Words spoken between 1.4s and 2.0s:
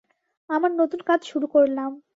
করলাম।